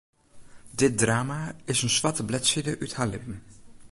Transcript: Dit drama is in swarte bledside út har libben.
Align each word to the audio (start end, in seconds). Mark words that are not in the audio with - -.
Dit 0.71 0.97
drama 0.97 1.55
is 1.65 1.83
in 1.85 1.89
swarte 1.95 2.23
bledside 2.29 2.73
út 2.85 2.93
har 2.97 3.07
libben. 3.09 3.37